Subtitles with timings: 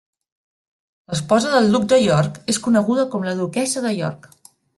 [1.11, 4.29] L'esposa del Duc de York és coneguda com la Duquessa de York.